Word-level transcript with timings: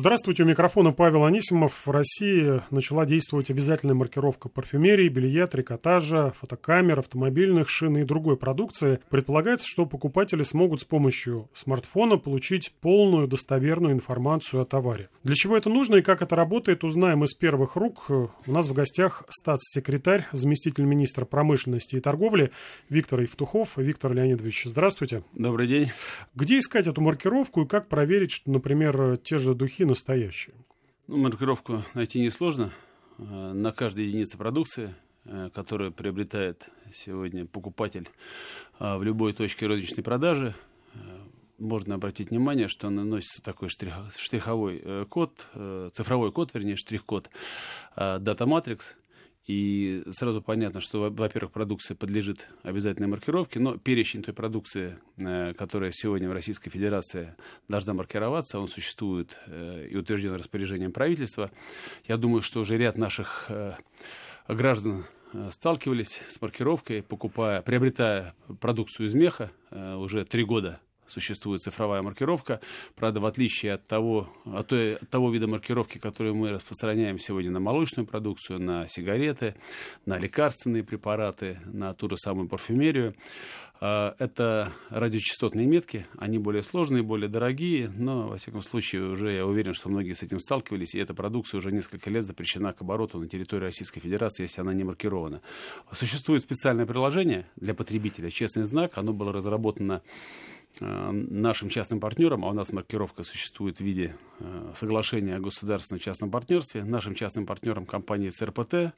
Здравствуйте, 0.00 0.44
у 0.44 0.46
микрофона 0.46 0.92
Павел 0.92 1.24
Анисимов. 1.24 1.84
В 1.84 1.90
России 1.90 2.62
начала 2.70 3.04
действовать 3.04 3.50
обязательная 3.50 3.96
маркировка 3.96 4.48
парфюмерии, 4.48 5.08
белья, 5.08 5.48
трикотажа, 5.48 6.34
фотокамер, 6.38 7.00
автомобильных 7.00 7.68
шин 7.68 7.96
и 7.96 8.04
другой 8.04 8.36
продукции. 8.36 9.00
Предполагается, 9.10 9.66
что 9.66 9.86
покупатели 9.86 10.44
смогут 10.44 10.82
с 10.82 10.84
помощью 10.84 11.48
смартфона 11.52 12.16
получить 12.16 12.72
полную 12.80 13.26
достоверную 13.26 13.92
информацию 13.92 14.62
о 14.62 14.64
товаре. 14.64 15.08
Для 15.24 15.34
чего 15.34 15.56
это 15.56 15.68
нужно 15.68 15.96
и 15.96 16.02
как 16.02 16.22
это 16.22 16.36
работает, 16.36 16.84
узнаем 16.84 17.24
из 17.24 17.34
первых 17.34 17.74
рук. 17.74 18.08
У 18.08 18.30
нас 18.46 18.68
в 18.68 18.74
гостях 18.74 19.24
статс-секретарь, 19.28 20.28
заместитель 20.30 20.84
министра 20.84 21.24
промышленности 21.24 21.96
и 21.96 22.00
торговли 22.00 22.52
Виктор 22.88 23.18
Евтухов. 23.18 23.76
Виктор 23.76 24.12
Леонидович, 24.12 24.62
здравствуйте. 24.66 25.24
Добрый 25.32 25.66
день. 25.66 25.90
Где 26.36 26.60
искать 26.60 26.86
эту 26.86 27.00
маркировку 27.00 27.62
и 27.62 27.66
как 27.66 27.88
проверить, 27.88 28.30
что, 28.30 28.52
например, 28.52 29.16
те 29.16 29.38
же 29.38 29.56
духи 29.56 29.87
настоящие? 29.88 30.54
Ну, 31.08 31.16
маркировку 31.16 31.82
найти 31.94 32.20
несложно. 32.20 32.70
Э, 33.18 33.52
на 33.52 33.72
каждой 33.72 34.06
единице 34.06 34.38
продукции, 34.38 34.94
э, 35.24 35.50
которую 35.52 35.92
приобретает 35.92 36.68
сегодня 36.92 37.46
покупатель 37.46 38.08
э, 38.78 38.96
в 38.96 39.02
любой 39.02 39.32
точке 39.32 39.66
розничной 39.66 40.04
продажи, 40.04 40.54
можно 41.58 41.96
обратить 41.96 42.30
внимание, 42.30 42.68
что 42.68 42.88
наносится 42.88 43.42
такой 43.42 43.68
штрих, 43.68 43.92
штриховой 44.16 45.06
код, 45.06 45.44
цифровой 45.92 46.30
код, 46.30 46.54
вернее, 46.54 46.76
штрих-код 46.76 47.30
Data 47.96 48.46
Matrix– 48.46 48.94
и 49.48 50.02
сразу 50.10 50.42
понятно, 50.42 50.82
что, 50.82 51.10
во-первых, 51.10 51.52
продукция 51.52 51.94
подлежит 51.94 52.46
обязательной 52.62 53.08
маркировке, 53.08 53.58
но 53.58 53.78
перечень 53.78 54.22
той 54.22 54.34
продукции, 54.34 54.98
э, 55.16 55.54
которая 55.54 55.90
сегодня 55.90 56.28
в 56.28 56.32
Российской 56.32 56.68
Федерации 56.68 57.34
должна 57.66 57.94
маркироваться, 57.94 58.60
он 58.60 58.68
существует 58.68 59.38
э, 59.46 59.88
и 59.90 59.96
утвержден 59.96 60.34
распоряжением 60.34 60.92
правительства. 60.92 61.50
Я 62.06 62.18
думаю, 62.18 62.42
что 62.42 62.60
уже 62.60 62.76
ряд 62.76 62.98
наших 62.98 63.46
э, 63.48 63.72
граждан 64.48 65.06
сталкивались 65.50 66.20
с 66.28 66.40
маркировкой, 66.42 67.02
покупая, 67.02 67.62
приобретая 67.62 68.34
продукцию 68.60 69.08
из 69.08 69.14
меха 69.14 69.50
уже 69.70 70.24
три 70.24 70.42
года 70.42 70.80
существует 71.08 71.62
цифровая 71.62 72.02
маркировка. 72.02 72.60
Правда, 72.94 73.20
в 73.20 73.26
отличие 73.26 73.74
от 73.74 73.86
того, 73.86 74.28
от, 74.44 74.68
той, 74.68 74.96
от 74.96 75.08
того 75.08 75.30
вида 75.30 75.46
маркировки, 75.46 75.98
которую 75.98 76.34
мы 76.34 76.50
распространяем 76.50 77.18
сегодня 77.18 77.50
на 77.50 77.60
молочную 77.60 78.06
продукцию, 78.06 78.60
на 78.60 78.86
сигареты, 78.88 79.54
на 80.06 80.18
лекарственные 80.18 80.84
препараты, 80.84 81.60
на 81.66 81.94
ту 81.94 82.08
же 82.08 82.16
самую 82.16 82.48
парфюмерию, 82.48 83.14
а, 83.80 84.16
это 84.18 84.72
радиочастотные 84.90 85.66
метки, 85.66 86.06
они 86.16 86.38
более 86.38 86.62
сложные, 86.62 87.02
более 87.02 87.28
дорогие, 87.28 87.88
но, 87.88 88.28
во 88.28 88.36
всяком 88.36 88.62
случае, 88.62 89.04
уже 89.04 89.32
я 89.32 89.46
уверен, 89.46 89.72
что 89.72 89.88
многие 89.88 90.14
с 90.14 90.22
этим 90.22 90.40
сталкивались, 90.40 90.94
и 90.94 90.98
эта 90.98 91.14
продукция 91.14 91.58
уже 91.58 91.70
несколько 91.70 92.10
лет 92.10 92.24
запрещена 92.24 92.72
к 92.72 92.80
обороту 92.82 93.18
на 93.20 93.28
территории 93.28 93.64
Российской 93.64 94.00
Федерации, 94.00 94.42
если 94.42 94.62
она 94.62 94.74
не 94.74 94.82
маркирована. 94.82 95.42
Существует 95.92 96.42
специальное 96.42 96.86
приложение 96.86 97.46
для 97.56 97.72
потребителя 97.72 98.30
«Честный 98.30 98.64
знак», 98.64 98.98
оно 98.98 99.12
было 99.12 99.32
разработано 99.32 100.02
Э, 100.02 100.57
нашим 100.80 101.68
частным 101.70 101.98
партнерам, 102.00 102.44
а 102.44 102.48
у 102.48 102.52
нас 102.52 102.72
маркировка 102.72 103.24
существует 103.24 103.78
в 103.78 103.80
виде 103.80 104.14
э, 104.38 104.72
соглашения 104.74 105.36
о 105.36 105.40
государственно-частном 105.40 106.30
партнерстве, 106.30 106.84
нашим 106.84 107.14
частным 107.14 107.46
партнерам 107.46 107.86
компании 107.86 108.28
СРПТ, 108.28 108.94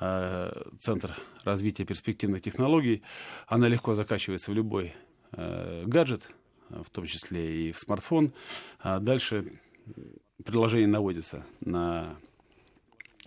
э, 0.00 0.62
Центр 0.78 1.16
развития 1.44 1.84
перспективных 1.84 2.42
технологий, 2.42 3.02
она 3.46 3.68
легко 3.68 3.94
закачивается 3.94 4.50
в 4.50 4.54
любой 4.54 4.94
гаджет, 5.32 6.28
в 6.70 6.90
том 6.90 7.06
числе 7.06 7.68
и 7.68 7.72
в 7.72 7.78
смартфон. 7.78 8.32
А 8.80 8.98
дальше 8.98 9.60
приложение 10.44 10.88
наводится 10.88 11.46
на 11.60 12.16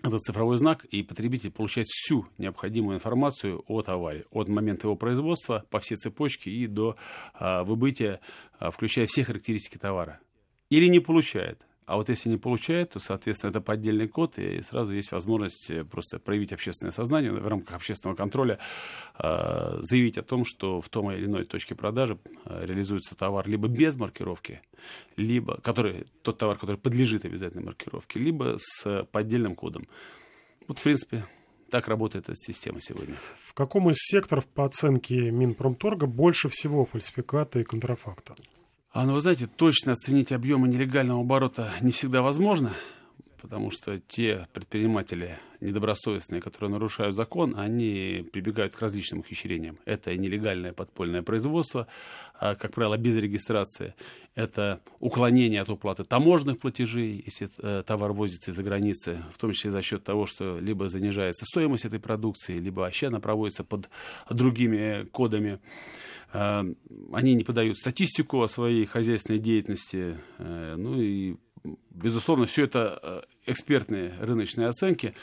этот 0.03 0.21
цифровой 0.21 0.57
знак, 0.57 0.83
и 0.85 1.01
потребитель 1.01 1.49
получает 1.49 1.87
всю 1.87 2.27
необходимую 2.37 2.97
информацию 2.97 3.63
о 3.67 3.81
товаре, 3.81 4.25
от 4.31 4.49
момента 4.49 4.87
его 4.87 4.95
производства 4.95 5.65
по 5.69 5.79
всей 5.79 5.95
цепочке 5.95 6.51
и 6.51 6.67
до 6.67 6.97
а, 7.33 7.63
выбытия, 7.63 8.19
а, 8.59 8.69
включая 8.69 9.05
все 9.05 9.23
характеристики 9.23 9.77
товара. 9.77 10.19
Или 10.69 10.87
не 10.87 10.99
получает. 10.99 11.65
А 11.85 11.97
вот 11.97 12.09
если 12.09 12.29
не 12.29 12.37
получает, 12.37 12.91
то, 12.91 12.99
соответственно, 12.99 13.49
это 13.49 13.61
поддельный 13.61 14.07
код, 14.07 14.37
и 14.37 14.61
сразу 14.61 14.93
есть 14.93 15.11
возможность 15.11 15.69
э, 15.69 15.83
просто 15.83 16.19
проявить 16.19 16.53
общественное 16.53 16.91
сознание 16.91 17.31
в 17.31 17.47
рамках 17.47 17.75
общественного 17.75 18.15
контроля, 18.15 18.59
э, 19.19 19.77
заявить 19.79 20.17
о 20.17 20.23
том, 20.23 20.45
что 20.45 20.79
в 20.79 20.89
том 20.89 21.11
или 21.11 21.25
иной 21.25 21.45
точке 21.45 21.75
продажи 21.75 22.17
э, 22.45 22.65
реализуется 22.65 23.15
товар 23.15 23.47
либо 23.47 23.67
без 23.67 23.97
маркировки, 23.97 24.61
либо 25.17 25.59
который, 25.61 26.05
тот 26.21 26.37
товар, 26.37 26.57
который 26.57 26.77
подлежит 26.77 27.25
обязательной 27.25 27.65
маркировке, 27.65 28.19
либо 28.19 28.55
с 28.57 29.03
поддельным 29.11 29.55
кодом. 29.55 29.83
Вот, 30.67 30.79
в 30.79 30.83
принципе, 30.83 31.25
так 31.69 31.87
работает 31.87 32.29
эта 32.29 32.35
система 32.35 32.79
сегодня. 32.81 33.15
В 33.45 33.53
каком 33.53 33.89
из 33.89 33.97
секторов 33.97 34.45
по 34.45 34.63
оценке 34.63 35.31
Минпромторга 35.31 36.05
больше 36.05 36.47
всего 36.47 36.85
фальсификата 36.85 37.59
и 37.59 37.63
контрафакта? 37.63 38.35
А, 38.93 39.05
ну, 39.05 39.13
вы 39.13 39.21
знаете, 39.21 39.47
точно 39.47 39.93
оценить 39.93 40.31
объемы 40.31 40.67
нелегального 40.67 41.21
оборота 41.21 41.71
не 41.81 41.91
всегда 41.91 42.21
возможно, 42.21 42.73
потому 43.43 43.71
что 43.71 43.99
те 43.99 44.47
предприниматели 44.53 45.37
недобросовестные, 45.59 46.41
которые 46.41 46.71
нарушают 46.71 47.13
закон, 47.13 47.55
они 47.59 48.25
прибегают 48.31 48.73
к 48.73 48.79
различным 48.79 49.19
ухищрениям. 49.19 49.77
Это 49.83 50.15
нелегальное 50.15 50.71
подпольное 50.71 51.23
производство, 51.23 51.87
а, 52.39 52.55
как 52.55 52.71
правило, 52.71 52.95
без 52.95 53.17
регистрации. 53.17 53.95
Это 54.35 54.79
уклонение 55.01 55.61
от 55.61 55.69
уплаты 55.69 56.05
таможенных 56.05 56.59
платежей, 56.59 57.21
если 57.25 57.49
э, 57.61 57.83
товар 57.83 58.13
возится 58.13 58.51
из-за 58.51 58.63
границы, 58.63 59.21
в 59.33 59.37
том 59.37 59.51
числе 59.51 59.71
за 59.71 59.81
счет 59.81 60.05
того, 60.05 60.25
что 60.25 60.57
либо 60.57 60.87
занижается 60.87 61.43
стоимость 61.43 61.83
этой 61.83 61.99
продукции, 61.99 62.55
либо 62.55 62.79
вообще 62.79 63.07
она 63.07 63.19
проводится 63.19 63.65
под 63.65 63.89
другими 64.29 65.05
кодами. 65.11 65.59
Э, 66.31 66.63
они 67.11 67.33
не 67.33 67.43
подают 67.43 67.77
статистику 67.77 68.41
о 68.41 68.47
своей 68.47 68.85
хозяйственной 68.85 69.39
деятельности. 69.39 70.17
Э, 70.37 70.75
ну 70.77 71.01
и, 71.01 71.35
безусловно, 71.91 72.45
все 72.45 72.63
это 72.63 72.99
э, 73.01 73.21
экспертные 73.45 74.13
рыночные 74.19 74.67
оценки, 74.67 75.13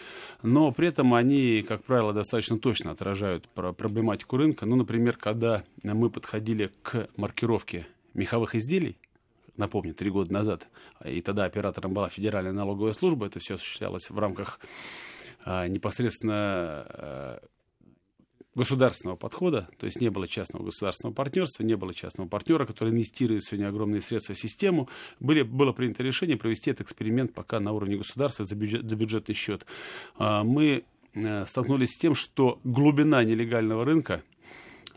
но 0.43 0.73
при 0.73 0.89
этом 0.89 1.15
они, 1.15 1.63
как 1.67 1.85
правило, 1.85 2.13
достаточно 2.13 2.59
точно 2.59 2.91
отражают 2.93 3.49
проблематику 3.49 4.37
рынка. 4.37 4.67
Ну, 4.67 4.77
например, 4.77 5.17
когда 5.17 5.65
мы 5.83 6.11
подходили 6.11 6.71
к 6.83 7.09
маркировке 7.17 7.87
меховых 8.15 8.55
изделий, 8.55 8.97
напомню, 9.57 9.95
три 9.95 10.11
года 10.11 10.33
назад, 10.33 10.69
и 11.05 11.21
тогда 11.21 11.45
оператором 11.45 11.93
была 11.93 12.09
Федеральная 12.09 12.53
налоговая 12.53 12.93
служба, 12.93 13.27
это 13.27 13.39
все 13.39 13.55
осуществлялось 13.55 14.09
в 14.09 14.19
рамках 14.19 14.61
непосредственно 15.47 17.41
государственного 18.61 19.17
подхода, 19.17 19.71
то 19.79 19.87
есть 19.87 20.03
не 20.03 20.11
было 20.11 20.29
частного 20.29 20.65
государственного 20.65 21.15
партнерства, 21.15 21.63
не 21.63 21.77
было 21.77 21.95
частного 21.95 22.29
партнера, 22.29 22.67
который 22.67 22.91
инвестирует 22.91 23.43
сегодня 23.43 23.69
огромные 23.69 24.03
средства 24.03 24.35
в 24.35 24.39
систему. 24.39 24.91
Были, 25.19 25.41
было 25.41 25.73
принято 25.73 26.03
решение 26.03 26.37
провести 26.37 26.71
этот 26.71 26.83
эксперимент 26.83 27.33
пока 27.33 27.59
на 27.59 27.73
уровне 27.73 27.97
государства 27.97 28.45
за, 28.45 28.55
бюджет, 28.55 28.89
за 28.89 28.97
бюджетный 28.97 29.35
счет. 29.35 29.65
А, 30.19 30.45
мы 30.45 30.85
э, 31.15 31.47
столкнулись 31.47 31.95
с 31.95 31.99
тем, 31.99 32.15
что 32.15 32.61
глубина 32.63 33.25
нелегального 33.25 33.83
рынка 33.83 34.23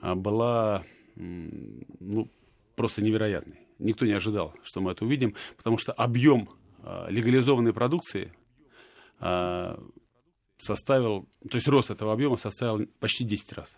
а, 0.01 0.15
была 0.15 0.83
ну, 1.15 2.29
просто 2.75 3.01
невероятной. 3.01 3.61
Никто 3.79 4.05
не 4.05 4.11
ожидал, 4.11 4.53
что 4.63 4.81
мы 4.81 4.91
это 4.91 5.05
увидим, 5.05 5.35
потому 5.55 5.77
что 5.77 5.93
объем 5.93 6.49
а, 6.81 7.07
легализованной 7.09 7.71
продукции 7.71 8.29
составил, 10.63 11.27
то 11.49 11.55
есть 11.55 11.67
рост 11.67 11.91
этого 11.91 12.13
объема 12.13 12.37
составил 12.37 12.87
почти 12.99 13.23
10 13.23 13.53
раз. 13.53 13.77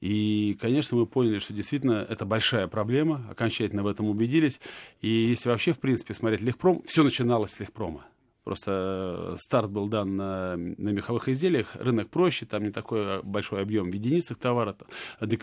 И, 0.00 0.58
конечно, 0.60 0.96
мы 0.96 1.06
поняли, 1.06 1.38
что 1.38 1.52
действительно 1.52 2.04
это 2.08 2.26
большая 2.26 2.66
проблема, 2.66 3.24
окончательно 3.30 3.84
в 3.84 3.86
этом 3.86 4.06
убедились. 4.06 4.60
И 5.00 5.08
если 5.08 5.48
вообще, 5.48 5.72
в 5.72 5.78
принципе, 5.78 6.12
смотреть 6.12 6.40
Легпром, 6.40 6.82
все 6.84 7.04
начиналось 7.04 7.52
с 7.52 7.60
Легпрома. 7.60 8.04
Просто 8.44 9.36
старт 9.38 9.70
был 9.70 9.86
дан 9.86 10.16
на, 10.16 10.56
на 10.56 10.88
меховых 10.88 11.28
изделиях, 11.28 11.76
рынок 11.76 12.08
проще, 12.10 12.44
там 12.44 12.64
не 12.64 12.70
такой 12.70 13.22
большой 13.22 13.62
объем 13.62 13.90
в 13.90 13.94
единицах 13.94 14.36
товара. 14.36 14.76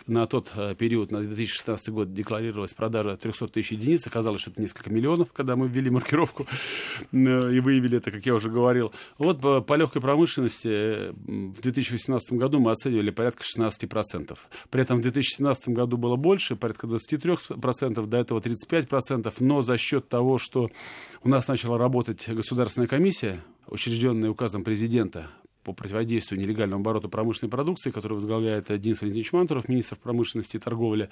На 0.08 0.28
тот 0.28 0.52
э, 0.56 0.76
период, 0.76 1.10
на 1.12 1.22
2016 1.22 1.90
год, 1.90 2.14
декларировалась 2.14 2.74
продажа 2.74 3.16
300 3.16 3.48
тысяч 3.48 3.72
единиц, 3.72 4.06
оказалось, 4.06 4.42
что 4.42 4.52
это 4.52 4.62
несколько 4.62 4.90
миллионов, 4.90 5.32
когда 5.32 5.56
мы 5.56 5.70
ввели 5.70 5.90
маркировку 5.90 6.46
э, 7.12 7.16
и 7.16 7.60
выявили 7.62 8.00
это, 8.00 8.12
как 8.12 8.26
я 8.26 8.36
уже 8.36 8.50
говорил. 8.50 8.92
Вот 9.18 9.40
по, 9.40 9.62
по 9.62 9.76
легкой 9.76 10.02
промышленности 10.02 10.68
э, 10.68 11.12
в 11.14 11.62
2018 11.62 12.34
году 12.34 12.60
мы 12.60 12.72
оценивали 12.72 13.12
порядка 13.12 13.44
16%. 13.44 14.38
При 14.70 14.82
этом 14.82 14.98
в 14.98 15.02
2017 15.02 15.70
году 15.70 15.96
было 15.96 16.18
больше, 16.18 16.58
порядка 16.58 16.88
23%, 16.88 18.06
до 18.06 18.18
этого 18.18 18.40
35%, 18.40 19.34
но 19.40 19.62
за 19.62 19.78
счет 19.78 20.10
того, 20.10 20.38
что 20.38 20.68
у 21.24 21.30
нас 21.30 21.48
начала 21.48 21.78
работать 21.78 22.28
государственная 22.28 22.89
комиссия, 22.90 23.44
учрежденная 23.68 24.32
указом 24.32 24.64
президента 24.64 25.30
по 25.64 25.74
противодействию 25.74 26.42
нелегальному 26.42 26.82
обороту 26.82 27.08
промышленной 27.08 27.52
продукции, 27.52 27.92
который 27.92 28.14
возглавляет 28.14 28.66
Денис 28.82 29.00
Валентинович 29.02 29.32
Мантуров, 29.32 29.70
министр 29.70 29.98
промышленности 29.98 30.58
и 30.58 30.60
торговли. 30.60 31.10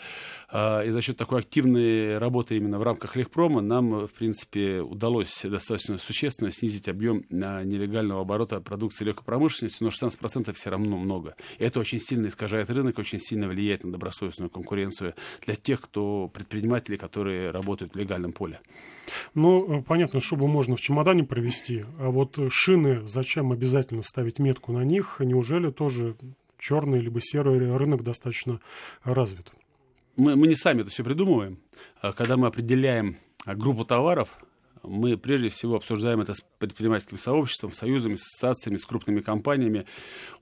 А, 0.50 0.82
и 0.82 0.90
за 0.90 1.02
счет 1.02 1.18
такой 1.18 1.40
активной 1.40 2.18
работы 2.18 2.58
именно 2.58 2.80
в 2.80 2.84
рамках 2.84 3.16
Легпрома 3.16 3.62
нам, 3.62 4.08
в 4.08 4.12
принципе, 4.12 4.82
удалось 4.82 5.42
достаточно 5.44 6.00
существенно 6.00 6.52
снизить 6.52 6.90
объем 6.90 7.26
нелегального 7.30 8.22
оборота 8.22 8.60
продукции 8.60 9.06
легкой 9.06 9.26
промышленности, 9.26 9.84
но 9.84 9.90
16% 9.90 10.52
все 10.54 10.70
равно 10.72 10.98
много. 10.98 11.36
И 11.60 11.64
это 11.64 11.80
очень 11.80 12.00
сильно 12.00 12.28
искажает 12.28 12.72
рынок, 12.72 12.98
очень 12.98 13.20
сильно 13.20 13.48
влияет 13.48 13.84
на 13.84 13.92
добросовестную 13.92 14.50
конкуренцию 14.50 15.14
для 15.46 15.54
тех, 15.56 15.82
кто 15.82 16.28
предприниматели, 16.30 16.98
которые 16.98 17.52
работают 17.52 17.94
в 17.94 17.98
легальном 17.98 18.32
поле. 18.32 18.60
Ну, 19.34 19.84
понятно, 19.88 20.20
шубу 20.20 20.48
можно 20.48 20.76
в 20.76 20.82
чемодане 20.82 21.24
провести, 21.24 21.86
а 22.00 22.10
вот 22.10 22.38
шины 22.50 23.08
зачем 23.08 23.52
обязательно 23.52 24.04
ставить 24.04 24.40
метку 24.40 24.72
на 24.72 24.84
них? 24.84 25.18
Неужели 25.20 25.72
тоже 25.72 26.16
черный 26.58 27.00
либо 27.00 27.20
серый 27.22 27.76
рынок 27.78 28.04
достаточно 28.04 28.60
развит? 29.04 29.52
Мы, 30.16 30.36
мы 30.36 30.48
не 30.48 30.56
сами 30.56 30.82
это 30.82 30.90
все 30.90 31.04
придумываем. 31.04 31.60
А 32.02 32.12
когда 32.12 32.38
мы 32.38 32.48
определяем 32.48 33.18
группу 33.46 33.86
товаров, 33.86 34.30
мы 34.84 35.18
прежде 35.18 35.50
всего 35.50 35.76
обсуждаем 35.76 36.22
это 36.22 36.34
с 36.34 36.44
предпринимательским 36.60 37.18
сообществом, 37.18 37.72
союзами, 37.72 38.16
ассоциациями, 38.16 38.78
с 38.78 38.86
крупными 38.86 39.22
компаниями. 39.22 39.86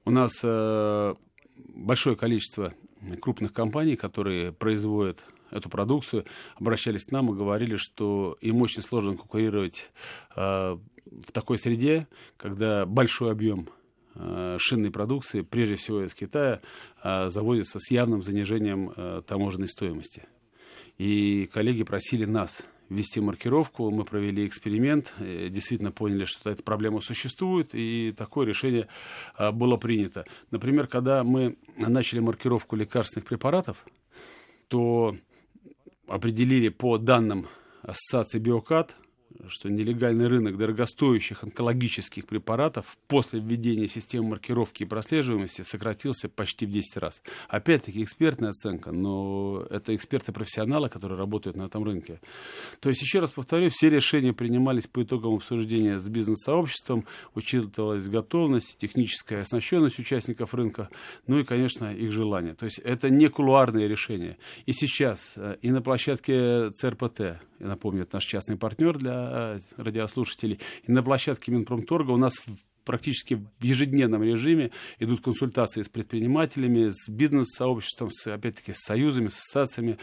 У 0.05 0.11
нас 0.11 0.39
э, 0.43 1.13
большое 1.57 2.15
количество 2.15 2.73
крупных 3.21 3.53
компаний, 3.53 3.95
которые 3.95 4.51
производят 4.51 5.25
эту 5.55 5.69
продукцию, 5.69 6.25
обращались 6.55 7.05
к 7.05 7.11
нам 7.11 7.31
и 7.31 7.37
говорили, 7.37 7.75
что 7.77 8.37
им 8.41 8.61
очень 8.61 8.81
сложно 8.81 9.15
конкурировать 9.15 9.91
э, 10.35 10.77
в 11.05 11.31
такой 11.31 11.57
среде, 11.57 12.07
когда 12.37 12.85
большой 12.85 13.31
объем 13.31 13.69
э, 14.15 14.57
шинной 14.59 14.91
продукции, 14.91 15.41
прежде 15.41 15.75
всего 15.75 16.03
из 16.03 16.13
Китая, 16.13 16.61
э, 17.03 17.29
завозится 17.29 17.79
с 17.79 17.91
явным 17.91 18.23
занижением 18.23 18.91
э, 18.95 19.21
таможенной 19.25 19.67
стоимости. 19.67 20.23
И 20.97 21.49
коллеги 21.53 21.83
просили 21.83 22.25
нас 22.25 22.63
ввести 22.89 23.19
маркировку. 23.19 23.89
Мы 23.91 24.03
провели 24.03 24.45
эксперимент, 24.45 25.13
действительно 25.19 25.91
поняли, 25.91 26.23
что 26.25 26.51
эта 26.51 26.61
проблема 26.63 27.01
существует, 27.01 27.71
и 27.73 28.13
такое 28.15 28.45
решение 28.45 28.87
было 29.53 29.75
принято. 29.75 30.23
Например, 30.51 30.85
когда 30.85 31.23
мы 31.23 31.57
начали 31.75 32.19
маркировку 32.19 32.75
лекарственных 32.75 33.27
препаратов, 33.27 33.83
то 34.67 35.17
определили 36.07 36.69
по 36.69 36.97
данным 36.97 37.47
Ассоциации 37.81 38.39
Биокат, 38.39 38.95
что 39.47 39.69
нелегальный 39.69 40.27
рынок 40.27 40.57
дорогостоящих 40.57 41.43
онкологических 41.43 42.25
препаратов 42.25 42.97
после 43.07 43.39
введения 43.39 43.87
системы 43.87 44.29
маркировки 44.29 44.83
и 44.83 44.85
прослеживаемости 44.85 45.61
сократился 45.61 46.29
почти 46.29 46.65
в 46.65 46.69
10 46.69 46.97
раз. 46.97 47.21
Опять-таки 47.47 48.03
экспертная 48.03 48.49
оценка, 48.49 48.91
но 48.91 49.65
это 49.69 49.95
эксперты-профессионалы, 49.95 50.89
которые 50.89 51.17
работают 51.17 51.57
на 51.57 51.63
этом 51.63 51.83
рынке. 51.83 52.19
То 52.79 52.89
есть, 52.89 53.01
еще 53.01 53.19
раз 53.19 53.31
повторю, 53.31 53.69
все 53.69 53.89
решения 53.89 54.33
принимались 54.33 54.87
по 54.87 55.03
итогам 55.03 55.35
обсуждения 55.35 55.99
с 55.99 56.07
бизнес-сообществом, 56.07 57.05
учитывалась 57.33 58.07
готовность, 58.07 58.77
техническая 58.77 59.41
оснащенность 59.41 59.99
участников 59.99 60.53
рынка, 60.53 60.89
ну 61.27 61.39
и, 61.39 61.43
конечно, 61.43 61.93
их 61.93 62.11
желание. 62.11 62.53
То 62.53 62.65
есть, 62.65 62.79
это 62.79 63.09
не 63.09 63.27
кулуарные 63.27 63.87
решения. 63.87 64.37
И 64.65 64.73
сейчас 64.73 65.33
э, 65.37 65.57
и 65.61 65.71
на 65.71 65.81
площадке 65.81 66.71
ЦРПТ, 66.71 67.19
я 67.19 67.67
напомню, 67.67 68.03
это 68.03 68.17
наш 68.17 68.25
частный 68.25 68.57
партнер 68.57 68.97
для 68.97 69.24
радиослушателей. 69.77 70.59
И 70.83 70.91
на 70.91 71.03
площадке 71.03 71.51
Минпромторга 71.51 72.11
у 72.11 72.17
нас 72.17 72.43
практически 72.85 73.33
в 73.33 73.63
ежедневном 73.63 74.23
режиме 74.23 74.71
идут 74.99 75.21
консультации 75.21 75.81
с 75.81 75.89
предпринимателями, 75.89 76.91
с 76.91 77.09
бизнес-сообществом, 77.09 78.09
с, 78.11 78.27
опять-таки 78.27 78.73
с 78.73 78.79
союзами, 78.79 79.27
с 79.27 79.37
ассоциациями, 79.37 79.97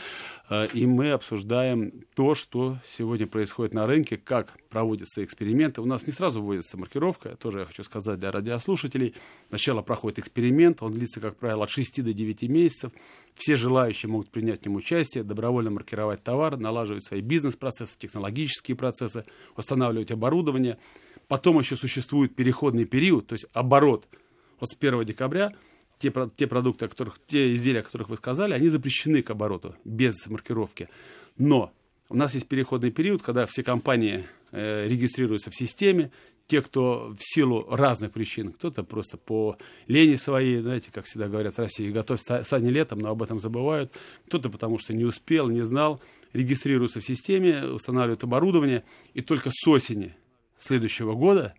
э, 0.50 0.66
и 0.74 0.84
мы 0.86 1.12
обсуждаем 1.12 2.04
то, 2.14 2.34
что 2.34 2.78
сегодня 2.86 3.26
происходит 3.26 3.72
на 3.72 3.86
рынке, 3.86 4.16
как 4.16 4.56
проводятся 4.68 5.24
эксперименты. 5.24 5.80
У 5.80 5.86
нас 5.86 6.06
не 6.06 6.12
сразу 6.12 6.42
вводится 6.42 6.76
маркировка, 6.76 7.36
тоже 7.36 7.60
я 7.60 7.64
хочу 7.64 7.84
сказать 7.84 8.18
для 8.18 8.30
радиослушателей. 8.30 9.14
Сначала 9.48 9.82
проходит 9.82 10.18
эксперимент, 10.18 10.82
он 10.82 10.92
длится, 10.92 11.20
как 11.20 11.36
правило, 11.36 11.64
от 11.64 11.70
6 11.70 12.02
до 12.02 12.12
9 12.12 12.42
месяцев. 12.42 12.92
Все 13.34 13.56
желающие 13.56 14.10
могут 14.10 14.30
принять 14.30 14.60
в 14.62 14.66
нем 14.66 14.76
участие, 14.76 15.24
добровольно 15.24 15.70
маркировать 15.70 16.22
товар, 16.22 16.58
налаживать 16.58 17.04
свои 17.04 17.22
бизнес-процессы, 17.22 17.96
технологические 17.98 18.76
процессы, 18.76 19.24
устанавливать 19.56 20.10
оборудование– 20.10 20.78
Потом 21.32 21.58
еще 21.58 21.76
существует 21.76 22.34
переходный 22.36 22.84
период, 22.84 23.28
то 23.28 23.32
есть 23.32 23.46
оборот. 23.54 24.06
Вот 24.60 24.68
с 24.68 24.76
1 24.78 25.02
декабря 25.06 25.50
те, 25.98 26.12
те 26.36 26.46
продукты, 26.46 26.84
о 26.84 26.88
которых, 26.88 27.18
те 27.24 27.54
изделия, 27.54 27.80
о 27.80 27.84
которых 27.84 28.10
вы 28.10 28.18
сказали, 28.18 28.52
они 28.52 28.68
запрещены 28.68 29.22
к 29.22 29.30
обороту 29.30 29.74
без 29.82 30.26
маркировки. 30.26 30.90
Но 31.38 31.72
у 32.10 32.16
нас 32.16 32.34
есть 32.34 32.48
переходный 32.48 32.90
период, 32.90 33.22
когда 33.22 33.46
все 33.46 33.62
компании 33.62 34.26
э, 34.50 34.86
регистрируются 34.86 35.50
в 35.50 35.56
системе, 35.56 36.12
те, 36.48 36.60
кто 36.60 37.14
в 37.18 37.22
силу 37.22 37.66
разных 37.70 38.12
причин, 38.12 38.52
кто-то 38.52 38.82
просто 38.82 39.16
по 39.16 39.56
лени 39.86 40.16
своей, 40.16 40.60
знаете, 40.60 40.90
как 40.92 41.06
всегда 41.06 41.28
говорят 41.28 41.54
в 41.54 41.58
России, 41.58 41.90
готовь 41.90 42.20
сани 42.20 42.68
летом, 42.68 42.98
но 42.98 43.08
об 43.08 43.22
этом 43.22 43.40
забывают, 43.40 43.90
кто-то 44.26 44.50
потому 44.50 44.76
что 44.76 44.92
не 44.92 45.06
успел, 45.06 45.48
не 45.48 45.64
знал, 45.64 45.98
регистрируются 46.34 47.00
в 47.00 47.06
системе, 47.06 47.64
устанавливают 47.64 48.22
оборудование, 48.22 48.84
и 49.14 49.22
только 49.22 49.48
с 49.50 49.66
осени 49.66 50.14
следующего 50.62 51.14
года 51.14 51.54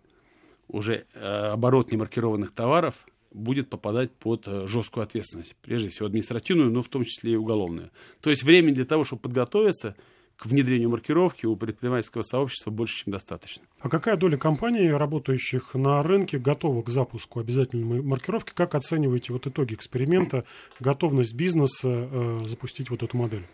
уже 0.68 1.06
э, 1.14 1.18
оборот 1.18 1.92
немаркированных 1.92 2.52
товаров 2.52 2.94
будет 3.32 3.68
попадать 3.68 4.12
под 4.12 4.46
э, 4.46 4.66
жесткую 4.66 5.04
ответственность. 5.04 5.56
Прежде 5.60 5.88
всего 5.88 6.06
административную, 6.06 6.70
но 6.70 6.82
в 6.82 6.88
том 6.88 7.04
числе 7.04 7.32
и 7.32 7.36
уголовную. 7.36 7.90
То 8.20 8.30
есть 8.30 8.44
времени 8.44 8.74
для 8.74 8.84
того, 8.84 9.04
чтобы 9.04 9.22
подготовиться 9.22 9.96
к 10.36 10.46
внедрению 10.46 10.90
маркировки 10.90 11.46
у 11.46 11.54
предпринимательского 11.56 12.22
сообщества 12.22 12.70
больше, 12.70 13.04
чем 13.04 13.12
достаточно. 13.12 13.64
А 13.78 13.88
какая 13.88 14.16
доля 14.16 14.36
компаний, 14.36 14.90
работающих 14.90 15.74
на 15.74 16.02
рынке, 16.02 16.38
готова 16.38 16.82
к 16.82 16.88
запуску 16.88 17.40
обязательной 17.40 18.02
маркировки? 18.02 18.52
Как 18.54 18.74
оцениваете 18.74 19.32
вот 19.32 19.46
итоги 19.46 19.74
эксперимента, 19.74 20.44
готовность 20.80 21.34
бизнеса 21.34 22.08
э, 22.10 22.38
запустить 22.46 22.90
вот 22.90 23.02
эту 23.02 23.16
модель? 23.16 23.44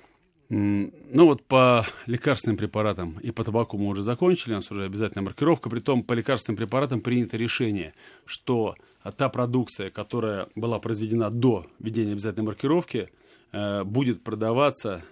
Ну 0.50 0.90
вот 1.12 1.44
по 1.44 1.86
лекарственным 2.06 2.56
препаратам 2.56 3.16
и 3.20 3.30
по 3.30 3.44
табаку 3.44 3.78
мы 3.78 3.86
уже 3.86 4.02
закончили, 4.02 4.52
у 4.52 4.56
нас 4.56 4.68
уже 4.72 4.84
обязательная 4.84 5.22
маркировка, 5.22 5.70
притом 5.70 6.02
по 6.02 6.12
лекарственным 6.12 6.56
препаратам 6.56 7.02
принято 7.02 7.36
решение, 7.36 7.94
что 8.24 8.74
та 9.16 9.28
продукция, 9.28 9.90
которая 9.90 10.48
была 10.56 10.80
произведена 10.80 11.30
до 11.30 11.66
введения 11.78 12.12
обязательной 12.12 12.46
маркировки, 12.46 13.10
э, 13.52 13.84
будет 13.84 14.24
продаваться 14.24 15.04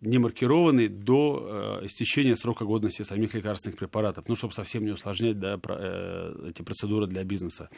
не 0.00 0.16
маркированный 0.16 0.88
до 0.88 1.80
э, 1.82 1.86
истечения 1.86 2.34
срока 2.34 2.64
годности 2.64 3.02
самих 3.02 3.34
лекарственных 3.34 3.78
препаратов, 3.78 4.24
ну, 4.26 4.36
чтобы 4.36 4.54
совсем 4.54 4.86
не 4.86 4.92
усложнять 4.92 5.38
да, 5.38 5.58
про, 5.58 5.76
э, 5.78 6.48
эти 6.48 6.62
процедуры 6.62 7.06
для 7.06 7.24
бизнеса. 7.24 7.68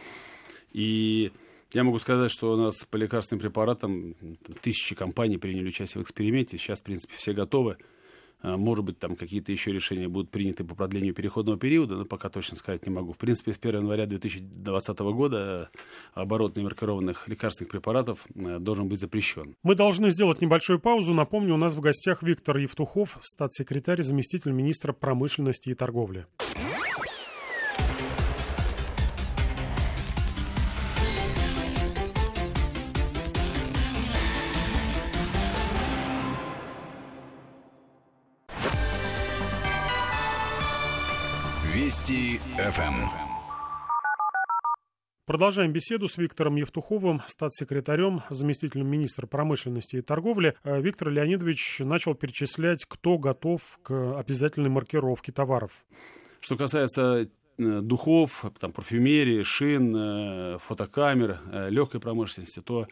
И 0.73 1.33
я 1.73 1.85
могу 1.85 1.99
сказать, 1.99 2.31
что 2.31 2.53
у 2.53 2.57
нас 2.57 2.85
по 2.85 2.97
лекарственным 2.97 3.41
препаратам 3.41 4.15
тысячи 4.61 4.95
компаний 4.95 5.39
приняли 5.39 5.69
участие 5.69 6.03
в 6.03 6.05
эксперименте. 6.05 6.59
Сейчас, 6.59 6.81
в 6.81 6.85
принципе, 6.85 7.15
все 7.17 7.33
готовы. 7.33 7.77
А, 8.43 8.57
может 8.57 8.85
быть, 8.85 8.99
там 8.99 9.17
какие-то 9.17 9.53
еще 9.53 9.73
решения 9.73 10.09
будут 10.09 10.31
приняты 10.31 10.65
по 10.65 10.75
продлению 10.75 11.15
переходного 11.15 11.59
периода, 11.59 11.97
но 11.97 12.05
пока 12.05 12.29
точно 12.29 12.57
сказать 12.57 12.87
не 12.87 12.93
могу. 12.93 13.12
В 13.12 13.19
принципе, 13.19 13.53
с 13.53 13.59
1 13.59 13.81
января 13.81 14.07
2020 14.07 14.99
года 15.00 15.71
оборот 16.15 16.57
немаркированных 16.57 17.29
лекарственных 17.29 17.71
препаратов 17.71 18.25
э, 18.35 18.59
должен 18.59 18.89
быть 18.89 19.00
запрещен. 19.00 19.57
Мы 19.62 19.75
должны 19.75 20.11
сделать 20.11 20.41
небольшую 20.41 20.81
паузу. 20.81 21.12
Напомню, 21.12 21.55
у 21.55 21.59
нас 21.59 21.75
в 21.75 21.81
гостях 21.81 22.23
Виктор 22.23 22.57
Евтухов, 22.57 23.19
статс-секретарь, 23.21 24.03
заместитель 24.03 24.53
министра 24.53 24.93
промышленности 24.93 25.71
и 25.71 25.75
торговли. 25.75 26.27
Вести 42.11 42.40
ФМ. 42.59 43.09
Продолжаем 45.26 45.73
беседу 45.73 46.09
с 46.09 46.19
Виктором 46.19 46.57
Евтуховым, 46.57 47.23
статс-секретарем, 47.26 48.23
заместителем 48.31 48.88
министра 48.88 49.29
промышленности 49.29 49.97
и 49.97 50.02
торговли. 50.02 50.57
Э, 50.64 50.81
Виктор 50.81 51.11
Леонидович 51.11 51.79
начал 51.81 52.17
перечислять, 52.17 52.85
кто 52.85 53.17
готов 53.17 53.79
к 53.85 54.19
обязательной 54.19 54.71
маркировке 54.71 55.31
товаров. 55.31 55.71
Что 56.40 56.57
касается 56.57 57.29
э, 57.59 57.81
духов, 57.81 58.45
там, 58.59 58.73
парфюмерии, 58.73 59.43
шин, 59.45 59.95
э, 59.95 60.59
фотокамер, 60.59 61.69
легкой 61.71 62.00
промышленности, 62.00 62.61
то 62.61 62.88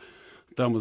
там 0.55 0.75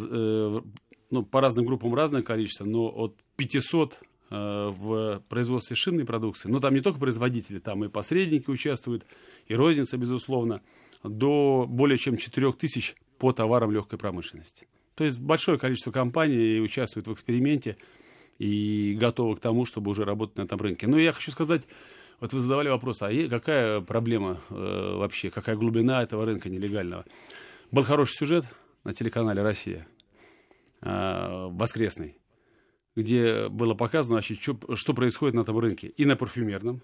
ну, 1.10 1.24
по 1.24 1.42
разным 1.42 1.66
группам 1.66 1.96
разное 1.96 2.22
количество, 2.22 2.66
но 2.66 2.88
от 2.88 3.16
500 3.38 3.94
Э, 3.94 4.17
в 4.30 5.22
производстве 5.30 5.76
шинной 5.76 6.06
продукции. 6.06 6.50
Но 6.50 6.60
там 6.60 6.74
не 6.74 6.82
только 6.82 7.00
производители, 7.00 7.60
там 7.60 7.86
и 7.86 7.88
посредники 7.88 8.50
участвуют, 8.50 9.06
и 9.48 9.56
розница, 9.56 9.98
безусловно. 9.98 10.62
до 11.04 11.66
более 11.68 11.98
чем 11.98 12.18
4 12.18 12.52
тысяч 12.54 12.96
по 13.20 13.32
товарам 13.32 13.72
легкой 13.72 13.98
промышленности. 13.98 14.68
То 14.96 15.04
есть 15.04 15.20
большое 15.20 15.60
количество 15.60 15.92
компаний 15.92 16.60
участвует 16.60 17.08
в 17.08 17.14
эксперименте 17.14 17.78
и 18.40 18.98
готовы 19.00 19.36
к 19.36 19.40
тому, 19.40 19.66
чтобы 19.66 19.92
уже 19.92 20.06
работать 20.06 20.38
на 20.38 20.42
этом 20.42 20.60
рынке. 20.60 20.88
Но 20.88 20.98
я 20.98 21.14
хочу 21.14 21.32
сказать, 21.32 21.64
вот 22.20 22.34
вы 22.34 22.40
задавали 22.40 22.70
вопрос, 22.70 23.02
а 23.02 23.30
какая 23.30 23.82
проблема 23.82 24.38
э, 24.50 24.96
вообще, 24.96 25.30
какая 25.30 25.56
глубина 25.56 26.02
этого 26.02 26.26
рынка 26.26 26.50
нелегального? 26.50 27.06
Был 27.72 27.84
хороший 27.84 28.14
сюжет 28.14 28.46
на 28.84 28.94
телеканале 28.94 29.44
«Россия», 29.44 29.88
э, 30.82 31.48
воскресный, 31.52 32.18
где 32.98 33.48
было 33.48 33.76
показано, 33.76 34.16
значит, 34.16 34.42
что, 34.42 34.58
что 34.76 34.94
происходит 34.96 35.36
на 35.36 35.42
этом 35.42 35.58
рынке. 35.60 35.90
И 35.90 36.06
на 36.06 36.16
парфюмерном, 36.16 36.82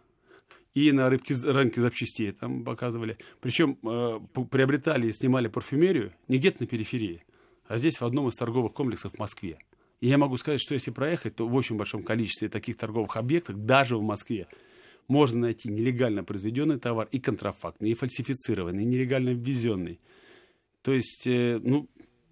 и 0.75 0.91
на 0.91 1.09
рыбке, 1.09 1.33
рынке 1.43 1.81
запчастей 1.81 2.31
там 2.31 2.63
показывали. 2.63 3.17
Причем 3.41 3.79
э, 3.83 4.19
приобретали 4.51 5.07
и 5.07 5.11
снимали 5.11 5.47
парфюмерию 5.47 6.13
не 6.27 6.37
где-то 6.37 6.61
на 6.61 6.67
периферии, 6.67 7.23
а 7.67 7.77
здесь 7.77 7.99
в 7.99 8.05
одном 8.05 8.27
из 8.27 8.35
торговых 8.35 8.73
комплексов 8.73 9.13
в 9.13 9.19
Москве. 9.19 9.57
И 10.01 10.07
я 10.07 10.19
могу 10.19 10.37
сказать, 10.37 10.61
что 10.61 10.75
если 10.75 10.91
проехать, 10.91 11.35
то 11.35 11.47
в 11.47 11.55
очень 11.55 11.77
большом 11.77 12.03
количестве 12.03 12.47
таких 12.47 12.77
торговых 12.77 13.17
объектов, 13.17 13.65
даже 13.65 13.97
в 13.97 14.03
Москве, 14.03 14.47
можно 15.07 15.41
найти 15.41 15.67
нелегально 15.69 16.23
произведенный 16.23 16.77
товар 16.77 17.07
и 17.11 17.19
контрафактный, 17.19 17.89
и 17.89 17.95
фальсифицированный, 17.95 18.83
и 18.83 18.85
нелегально 18.85 19.29
ввезенный. 19.29 19.99
То 20.83 20.93
есть, 20.93 21.25
э, 21.25 21.59
ну, 21.63 21.89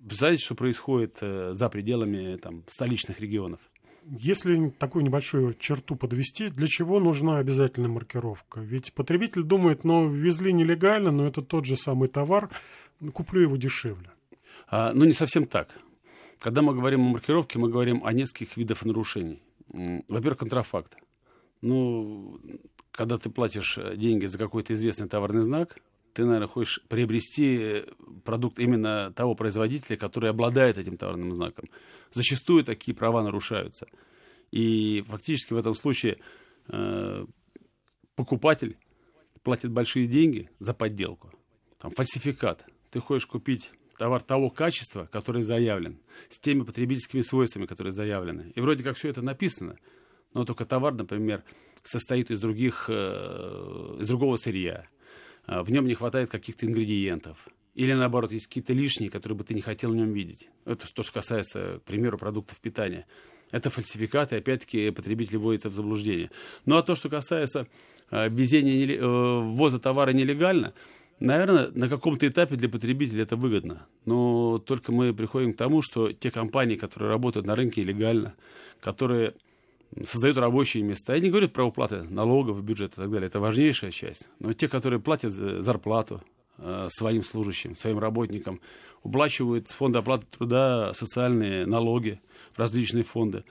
знаете, 0.07 0.43
что 0.43 0.53
происходит 0.53 1.17
э, 1.21 1.53
за 1.53 1.69
пределами 1.69 2.35
там, 2.37 2.63
столичных 2.67 3.19
регионов? 3.19 3.59
Если 4.03 4.69
такую 4.69 5.05
небольшую 5.05 5.53
черту 5.53 5.95
подвести, 5.95 6.47
для 6.47 6.67
чего 6.67 6.99
нужна 6.99 7.37
обязательная 7.37 7.89
маркировка? 7.89 8.59
Ведь 8.59 8.93
потребитель 8.93 9.43
думает, 9.43 9.83
ну, 9.83 10.09
везли 10.09 10.51
нелегально, 10.53 11.11
но 11.11 11.27
это 11.27 11.41
тот 11.41 11.65
же 11.65 11.77
самый 11.77 12.09
товар, 12.09 12.49
куплю 13.13 13.41
его 13.41 13.57
дешевле. 13.57 14.09
А, 14.67 14.91
ну, 14.93 15.05
не 15.05 15.13
совсем 15.13 15.45
так. 15.45 15.77
Когда 16.39 16.61
мы 16.61 16.73
говорим 16.73 17.01
о 17.01 17.09
маркировке, 17.09 17.59
мы 17.59 17.69
говорим 17.69 18.03
о 18.03 18.11
нескольких 18.13 18.57
видах 18.57 18.83
нарушений. 18.83 19.43
Во-первых, 19.69 20.39
контрафакт. 20.39 20.97
Ну, 21.61 22.39
когда 22.91 23.17
ты 23.17 23.29
платишь 23.29 23.77
деньги 23.95 24.25
за 24.25 24.39
какой-то 24.39 24.73
известный 24.73 25.07
товарный 25.07 25.43
знак, 25.43 25.77
ты, 26.13 26.25
наверное, 26.25 26.47
хочешь 26.47 26.81
приобрести 26.87 27.85
продукт 28.23 28.59
именно 28.59 29.11
того 29.13 29.35
производителя, 29.35 29.97
который 29.97 30.29
обладает 30.29 30.77
этим 30.77 30.97
товарным 30.97 31.33
знаком. 31.33 31.65
Зачастую 32.11 32.63
такие 32.63 32.95
права 32.95 33.23
нарушаются. 33.23 33.87
И 34.51 35.03
фактически 35.07 35.53
в 35.53 35.57
этом 35.57 35.73
случае 35.73 36.19
э, 36.67 37.25
покупатель 38.15 38.77
платит 39.43 39.71
большие 39.71 40.07
деньги 40.07 40.49
за 40.59 40.73
подделку. 40.73 41.31
Там 41.77 41.91
фальсификат. 41.91 42.65
Ты 42.91 42.99
хочешь 42.99 43.25
купить 43.25 43.71
товар 43.97 44.21
того 44.21 44.49
качества, 44.49 45.07
который 45.11 45.41
заявлен, 45.41 45.99
с 46.29 46.39
теми 46.39 46.63
потребительскими 46.63 47.21
свойствами, 47.21 47.65
которые 47.65 47.93
заявлены. 47.93 48.51
И 48.55 48.59
вроде 48.59 48.83
как 48.83 48.97
все 48.97 49.09
это 49.09 49.21
написано, 49.21 49.77
но 50.33 50.43
только 50.43 50.65
товар, 50.65 50.93
например, 50.93 51.43
состоит 51.83 52.31
из, 52.31 52.39
других, 52.39 52.85
э, 52.89 53.97
из 53.99 54.07
другого 54.07 54.35
сырья. 54.35 54.85
А, 55.51 55.63
в 55.63 55.69
нем 55.69 55.85
не 55.85 55.95
хватает 55.95 56.29
каких-то 56.29 56.65
ингредиентов. 56.65 57.37
Или 57.75 57.91
наоборот, 57.91 58.31
есть 58.31 58.47
какие-то 58.47 58.71
лишние, 58.71 59.09
которые 59.09 59.37
бы 59.37 59.43
ты 59.43 59.53
не 59.53 59.59
хотел 59.61 59.91
в 59.91 59.95
нем 59.95 60.13
видеть. 60.13 60.49
Это 60.63 60.91
то, 60.91 61.03
что 61.03 61.11
касается, 61.11 61.79
к 61.79 61.83
примеру, 61.83 62.17
продуктов 62.17 62.57
питания. 62.61 63.05
Это 63.51 63.69
фальсификаты, 63.69 64.37
опять-таки 64.37 64.91
потребитель 64.91 65.37
вводится 65.37 65.67
в 65.69 65.73
заблуждение. 65.73 66.31
Ну 66.65 66.77
а 66.77 66.83
то, 66.83 66.95
что 66.95 67.09
касается 67.09 67.67
э, 68.11 68.29
ввезения, 68.29 68.95
э, 68.95 68.99
ввоза 69.01 69.79
товара 69.79 70.11
нелегально, 70.11 70.73
Наверное, 71.19 71.69
на 71.75 71.87
каком-то 71.87 72.27
этапе 72.27 72.55
для 72.55 72.67
потребителя 72.67 73.21
это 73.21 73.35
выгодно. 73.35 73.85
Но 74.05 74.57
только 74.57 74.91
мы 74.91 75.13
приходим 75.13 75.53
к 75.53 75.57
тому, 75.57 75.83
что 75.83 76.11
те 76.11 76.31
компании, 76.31 76.77
которые 76.77 77.09
работают 77.09 77.45
на 77.45 77.53
рынке 77.55 77.83
легально, 77.83 78.33
которые 78.79 79.35
создают 80.03 80.37
рабочие 80.37 80.83
места. 80.83 81.15
Я 81.15 81.21
не 81.21 81.29
говорю 81.29 81.49
про 81.49 81.65
уплаты 81.65 82.03
налогов, 82.03 82.63
бюджет 82.63 82.93
и 82.93 82.95
так 82.95 83.11
далее. 83.11 83.27
Это 83.27 83.39
важнейшая 83.39 83.91
часть. 83.91 84.27
Но 84.39 84.53
те, 84.53 84.67
которые 84.67 84.99
платят 84.99 85.31
зарплату 85.31 86.21
э, 86.57 86.87
своим 86.89 87.23
служащим, 87.23 87.75
своим 87.75 87.99
работникам, 87.99 88.61
уплачивают 89.03 89.69
с 89.69 89.73
фонда 89.73 89.99
оплаты 89.99 90.25
труда 90.29 90.93
социальные 90.93 91.65
налоги, 91.65 92.21
различные 92.55 93.03
фонды. 93.03 93.43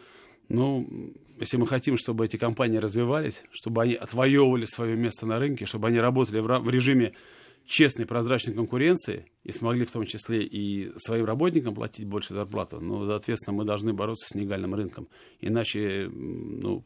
Ну, 0.48 1.12
если 1.38 1.56
мы 1.56 1.66
хотим, 1.66 1.96
чтобы 1.96 2.24
эти 2.24 2.36
компании 2.36 2.78
развивались, 2.78 3.42
чтобы 3.50 3.82
они 3.82 3.94
отвоевывали 3.94 4.66
свое 4.66 4.96
место 4.96 5.26
на 5.26 5.38
рынке, 5.38 5.66
чтобы 5.66 5.88
они 5.88 5.98
работали 5.98 6.40
в 6.40 6.68
режиме 6.68 7.12
честной, 7.66 8.06
прозрачной 8.06 8.54
конкуренции 8.54 9.26
и 9.44 9.52
смогли 9.52 9.84
в 9.84 9.90
том 9.90 10.04
числе 10.04 10.42
и 10.42 10.92
своим 10.96 11.24
работникам 11.24 11.74
платить 11.74 12.06
больше 12.06 12.34
зарплату, 12.34 12.80
ну, 12.80 13.06
соответственно, 13.06 13.56
мы 13.56 13.64
должны 13.64 13.92
бороться 13.92 14.28
с 14.28 14.34
нелегальным 14.34 14.74
рынком. 14.74 15.08
Иначе, 15.40 16.08
ну, 16.12 16.84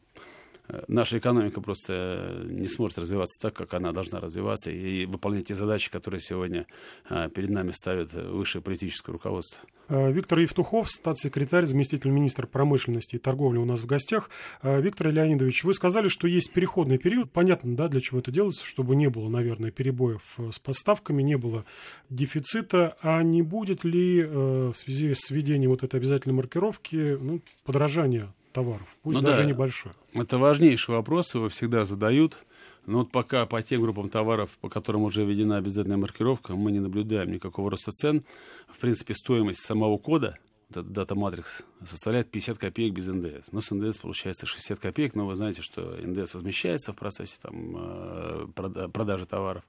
наша 0.87 1.17
экономика 1.17 1.61
просто 1.61 2.43
не 2.45 2.67
сможет 2.67 2.97
развиваться 2.97 3.39
так, 3.41 3.55
как 3.55 3.73
она 3.73 3.91
должна 3.91 4.19
развиваться, 4.19 4.71
и 4.71 5.05
выполнять 5.05 5.47
те 5.47 5.55
задачи, 5.55 5.91
которые 5.91 6.21
сегодня 6.21 6.65
э, 7.09 7.29
перед 7.29 7.49
нами 7.49 7.71
ставит 7.71 8.13
высшее 8.13 8.61
политическое 8.61 9.11
руководство. 9.11 9.59
Э, 9.87 10.11
Виктор 10.11 10.39
Евтухов, 10.39 10.89
статс-секретарь, 10.89 11.65
заместитель 11.65 12.09
министра 12.09 12.47
промышленности 12.47 13.15
и 13.15 13.19
торговли 13.19 13.57
у 13.57 13.65
нас 13.65 13.81
в 13.81 13.85
гостях. 13.85 14.29
Э, 14.61 14.81
Виктор 14.81 15.11
Леонидович, 15.11 15.63
вы 15.63 15.73
сказали, 15.73 16.07
что 16.07 16.27
есть 16.27 16.51
переходный 16.51 16.97
период. 16.97 17.31
Понятно, 17.31 17.75
да, 17.75 17.87
для 17.87 17.99
чего 17.99 18.19
это 18.19 18.31
делается, 18.31 18.65
чтобы 18.65 18.95
не 18.95 19.09
было, 19.09 19.29
наверное, 19.29 19.71
перебоев 19.71 20.23
э, 20.37 20.49
с 20.51 20.59
поставками, 20.59 21.21
не 21.21 21.37
было 21.37 21.65
дефицита. 22.09 22.97
А 23.01 23.21
не 23.21 23.41
будет 23.41 23.83
ли 23.83 24.23
в 24.23 24.73
связи 24.73 25.13
с 25.13 25.29
введением 25.29 25.71
вот 25.71 25.83
этой 25.83 25.97
обязательной 25.97 26.35
маркировки 26.35 27.17
ну, 27.19 27.41
подражания 27.63 28.33
товаров, 28.55 28.87
пусть 29.03 29.19
ну, 29.19 29.21
даже 29.21 29.43
да, 29.43 29.45
небольшое? 29.45 29.93
Это 30.13 30.37
важнейший 30.37 30.95
вопрос, 30.95 31.35
его 31.35 31.49
всегда 31.49 31.85
задают. 31.85 32.39
Но 32.85 32.99
вот 32.99 33.11
пока 33.11 33.45
по 33.45 33.61
тем 33.61 33.81
группам 33.81 34.09
товаров, 34.09 34.57
по 34.61 34.69
которым 34.69 35.03
уже 35.03 35.25
введена 35.25 35.57
обязательная 35.57 35.97
маркировка, 35.97 36.55
мы 36.55 36.71
не 36.71 36.79
наблюдаем 36.79 37.31
никакого 37.31 37.71
роста 37.71 37.91
цен. 37.91 38.23
В 38.67 38.77
принципе, 38.77 39.13
стоимость 39.15 39.61
самого 39.61 39.97
кода, 39.97 40.35
этот 40.69 40.91
дата 40.91 41.15
матрикс, 41.15 41.63
составляет 41.83 42.29
50 42.29 42.57
копеек 42.57 42.93
без 42.93 43.07
НДС. 43.07 43.51
Но 43.51 43.61
с 43.61 43.71
НДС 43.71 43.97
получается 43.97 44.45
60 44.45 44.79
копеек, 44.79 45.15
но 45.15 45.25
вы 45.25 45.35
знаете, 45.35 45.61
что 45.61 45.97
НДС 46.01 46.35
возмещается 46.35 46.93
в 46.93 46.95
процессе 46.95 47.37
там, 47.41 47.75
э, 47.75 48.47
продажи 48.93 49.25
товаров. 49.25 49.63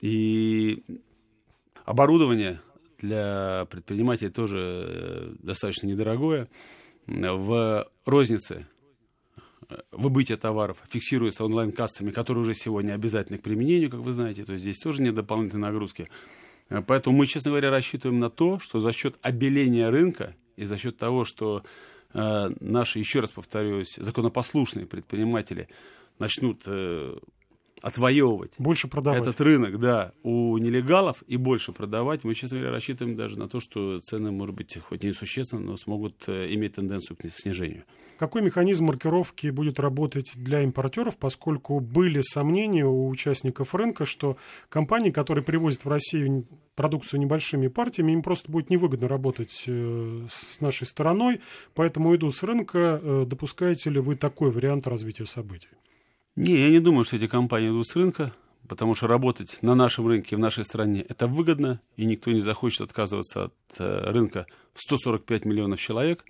И 0.00 0.84
оборудование 1.84 2.60
для 2.98 3.66
предпринимателей 3.70 4.30
тоже 4.30 4.58
э, 4.58 5.34
достаточно 5.40 5.86
недорогое. 5.88 6.48
В 7.06 7.86
рознице 8.04 8.66
выбытие 9.92 10.36
товаров 10.36 10.78
фиксируется 10.88 11.44
онлайн-кассами, 11.44 12.10
которые 12.10 12.42
уже 12.42 12.54
сегодня 12.54 12.92
обязательны 12.92 13.38
к 13.38 13.42
применению, 13.42 13.90
как 13.90 14.00
вы 14.00 14.12
знаете, 14.12 14.44
то 14.44 14.52
есть 14.52 14.62
здесь 14.62 14.78
тоже 14.78 15.02
нет 15.02 15.14
дополнительной 15.14 15.70
нагрузки. 15.70 16.08
Э, 16.68 16.82
поэтому 16.86 17.16
мы, 17.16 17.26
честно 17.26 17.50
говоря, 17.50 17.70
рассчитываем 17.70 18.20
на 18.20 18.30
то, 18.30 18.58
что 18.58 18.78
за 18.78 18.92
счет 18.92 19.16
обеления 19.22 19.88
рынка 19.88 20.34
и 20.56 20.64
за 20.64 20.76
счет 20.78 20.96
того, 20.96 21.24
что 21.24 21.62
э, 22.12 22.50
наши, 22.60 22.98
еще 22.98 23.20
раз 23.20 23.30
повторюсь, 23.30 23.96
законопослушные 23.96 24.86
предприниматели 24.86 25.68
начнут 26.18 26.62
э, 26.66 27.18
отвоевывать 27.84 28.52
больше 28.56 28.88
продавать. 28.88 29.20
этот 29.20 29.38
рынок, 29.42 29.78
да, 29.78 30.12
у 30.22 30.56
нелегалов 30.56 31.22
и 31.26 31.36
больше 31.36 31.72
продавать. 31.72 32.24
Мы, 32.24 32.32
честно 32.32 32.56
говоря, 32.56 32.72
рассчитываем 32.72 33.14
даже 33.14 33.38
на 33.38 33.46
то, 33.46 33.60
что 33.60 33.98
цены, 33.98 34.30
может 34.30 34.54
быть, 34.54 34.78
хоть 34.78 35.02
не 35.02 35.12
существенно, 35.12 35.60
но 35.60 35.76
смогут 35.76 36.24
э, 36.26 36.46
иметь 36.54 36.76
тенденцию 36.76 37.18
к 37.18 37.26
снижению. 37.28 37.84
Какой 38.16 38.40
механизм 38.40 38.86
маркировки 38.86 39.48
будет 39.48 39.78
работать 39.78 40.32
для 40.36 40.62
импортеров, 40.62 41.18
поскольку 41.18 41.80
были 41.80 42.22
сомнения 42.22 42.86
у 42.86 43.06
участников 43.06 43.74
рынка, 43.74 44.06
что 44.06 44.38
компании, 44.70 45.10
которые 45.10 45.44
привозят 45.44 45.84
в 45.84 45.88
Россию 45.88 46.46
продукцию 46.76 47.20
небольшими 47.20 47.68
партиями, 47.68 48.12
им 48.12 48.22
просто 48.22 48.50
будет 48.50 48.70
невыгодно 48.70 49.08
работать 49.08 49.64
э, 49.66 50.26
с 50.30 50.58
нашей 50.62 50.86
стороной, 50.86 51.42
поэтому 51.74 52.16
иду 52.16 52.30
с 52.30 52.42
рынка. 52.42 52.98
Э, 53.02 53.24
допускаете 53.26 53.90
ли 53.90 54.00
вы 54.00 54.16
такой 54.16 54.50
вариант 54.50 54.86
развития 54.86 55.26
событий? 55.26 55.68
Не, 56.36 56.54
я 56.54 56.68
не 56.70 56.80
думаю, 56.80 57.04
что 57.04 57.14
эти 57.14 57.28
компании 57.28 57.68
идут 57.68 57.86
с 57.86 57.94
рынка, 57.94 58.32
потому 58.68 58.96
что 58.96 59.06
работать 59.06 59.58
на 59.62 59.76
нашем 59.76 60.08
рынке, 60.08 60.34
в 60.34 60.40
нашей 60.40 60.64
стране, 60.64 61.00
это 61.08 61.28
выгодно, 61.28 61.80
и 61.96 62.04
никто 62.04 62.32
не 62.32 62.40
захочет 62.40 62.80
отказываться 62.80 63.44
от 63.44 63.54
э, 63.78 64.10
рынка 64.10 64.44
в 64.72 64.80
145 64.82 65.44
миллионов 65.44 65.80
человек. 65.80 66.24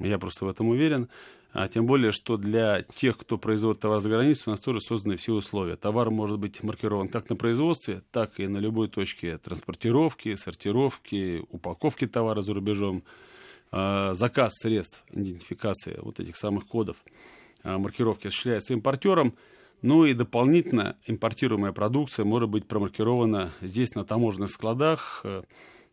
Я 0.00 0.18
просто 0.18 0.44
в 0.44 0.48
этом 0.48 0.68
уверен. 0.68 1.08
А 1.52 1.68
тем 1.68 1.86
более, 1.86 2.10
что 2.10 2.36
для 2.36 2.82
тех, 2.82 3.16
кто 3.16 3.38
производит 3.38 3.80
товар 3.80 4.00
за 4.00 4.08
границей, 4.08 4.44
у 4.46 4.50
нас 4.50 4.60
тоже 4.60 4.80
созданы 4.80 5.16
все 5.16 5.34
условия. 5.34 5.76
Товар 5.76 6.10
может 6.10 6.40
быть 6.40 6.60
маркирован 6.64 7.08
как 7.08 7.30
на 7.30 7.36
производстве, 7.36 8.02
так 8.10 8.40
и 8.40 8.48
на 8.48 8.58
любой 8.58 8.88
точке 8.88 9.38
транспортировки, 9.38 10.34
сортировки, 10.34 11.44
упаковки 11.48 12.08
товара 12.08 12.40
за 12.40 12.54
рубежом, 12.54 13.04
э, 13.70 14.14
заказ 14.14 14.54
средств 14.54 15.04
идентификации 15.12 16.00
вот 16.02 16.18
этих 16.18 16.36
самых 16.36 16.66
кодов– 16.66 16.96
маркировки 17.64 18.26
осуществляется 18.26 18.72
импортером, 18.74 19.34
Ну 19.82 20.04
и 20.04 20.14
дополнительно 20.14 20.96
импортируемая 21.06 21.72
продукция 21.72 22.24
может 22.24 22.48
быть 22.48 22.66
промаркирована 22.66 23.52
здесь 23.60 23.94
на 23.96 24.04
таможенных 24.04 24.50
складах 24.50 25.22
э, 25.24 25.42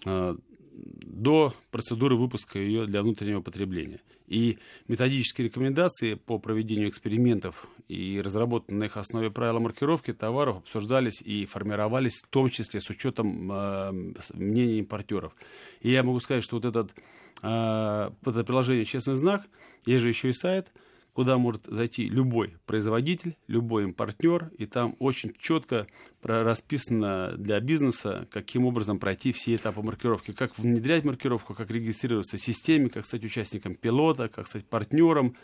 э, 0.06 0.36
до 0.72 1.54
процедуры 1.72 2.16
выпуска 2.16 2.60
ее 2.60 2.86
для 2.86 3.02
внутреннего 3.02 3.42
потребления. 3.42 4.00
И 4.28 4.60
методические 4.88 5.48
рекомендации 5.48 6.14
по 6.14 6.38
проведению 6.38 6.90
экспериментов 6.90 7.68
и 7.88 8.22
разработанные 8.24 8.80
на 8.80 8.84
их 8.86 8.98
основе 8.98 9.32
правила 9.32 9.58
маркировки 9.60 10.14
товаров 10.14 10.58
обсуждались 10.58 11.20
и 11.22 11.46
формировались 11.46 12.22
в 12.22 12.28
том 12.28 12.48
числе 12.52 12.82
с 12.82 12.92
учетом 12.92 13.52
э, 13.52 14.14
мнений 14.36 14.80
импортеров. 14.80 15.36
И 15.82 15.90
я 15.90 16.04
могу 16.04 16.20
сказать, 16.20 16.44
что 16.44 16.58
вот, 16.58 16.66
этот, 16.66 16.94
э, 17.42 18.12
это 18.24 18.44
приложение 18.44 18.86
«Честный 18.86 19.16
знак», 19.16 19.48
есть 19.88 20.04
же 20.04 20.10
еще 20.10 20.30
и 20.30 20.34
сайт– 20.34 20.72
куда 21.20 21.38
может 21.38 21.66
зайти 21.66 22.08
любой 22.08 22.56
производитель, 22.66 23.36
любой 23.48 23.84
импортер, 23.84 24.52
и 24.58 24.66
там 24.66 24.96
очень 25.00 25.34
четко 25.38 25.86
расписано 26.24 27.34
для 27.36 27.60
бизнеса, 27.60 28.26
каким 28.32 28.64
образом 28.64 29.00
пройти 29.00 29.34
все 29.34 29.56
этапы 29.56 29.82
маркировки, 29.82 30.32
как 30.32 30.58
внедрять 30.58 31.04
маркировку, 31.04 31.54
как 31.54 31.72
регистрироваться 31.72 32.38
в 32.38 32.42
системе, 32.42 32.88
как 32.88 33.06
стать 33.06 33.26
участником 33.26 33.76
пилота, 33.76 34.30
как 34.30 34.48
стать 34.48 34.64
партнером. 34.66 35.36